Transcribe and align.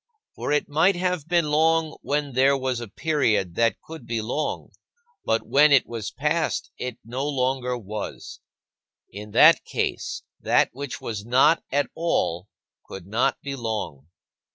For 0.33 0.51
it 0.51 0.67
might 0.67 0.95
have 0.95 1.27
been 1.27 1.51
long 1.51 1.95
when 2.01 2.33
there 2.33 2.57
was 2.57 2.79
a 2.79 2.87
period 2.87 3.53
that 3.53 3.79
could 3.81 4.07
be 4.07 4.19
long, 4.19 4.71
but 5.23 5.45
when 5.45 5.71
it 5.71 5.85
was 5.85 6.09
past, 6.09 6.71
it 6.79 6.97
no 7.05 7.23
longer 7.23 7.77
was. 7.77 8.39
In 9.11 9.29
that 9.33 9.63
case, 9.63 10.23
that 10.39 10.69
which 10.73 11.01
was 11.01 11.23
not 11.23 11.61
at 11.71 11.91
all 11.93 12.47
could 12.87 13.05
not 13.05 13.39
be 13.43 13.55
long. 13.55 14.07